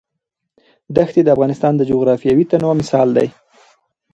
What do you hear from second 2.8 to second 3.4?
مثال دی.